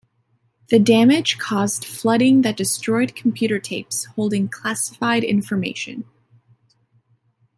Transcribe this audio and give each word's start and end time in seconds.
The 0.69 0.79
damage 0.79 1.37
caused 1.37 1.85
flooding 1.85 2.41
that 2.41 2.57
destroyed 2.57 3.15
computer 3.15 3.59
tapes 3.59 4.05
holding 4.15 4.49
classified 4.49 5.23
information. 5.23 6.05